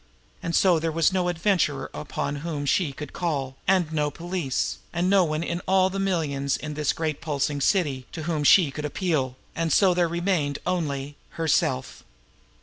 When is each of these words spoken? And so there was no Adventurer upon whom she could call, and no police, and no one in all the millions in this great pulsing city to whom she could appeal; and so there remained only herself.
And 0.41 0.55
so 0.55 0.79
there 0.79 0.91
was 0.91 1.13
no 1.13 1.27
Adventurer 1.29 1.91
upon 1.93 2.37
whom 2.37 2.65
she 2.65 2.91
could 2.91 3.13
call, 3.13 3.57
and 3.67 3.93
no 3.93 4.09
police, 4.09 4.79
and 4.91 5.11
no 5.11 5.23
one 5.23 5.43
in 5.43 5.61
all 5.67 5.91
the 5.91 5.99
millions 5.99 6.57
in 6.57 6.73
this 6.73 6.91
great 6.91 7.21
pulsing 7.21 7.61
city 7.61 8.07
to 8.13 8.23
whom 8.23 8.43
she 8.43 8.71
could 8.71 8.81
appeal; 8.83 9.37
and 9.55 9.71
so 9.71 9.93
there 9.93 10.07
remained 10.07 10.57
only 10.65 11.17
herself. 11.37 12.03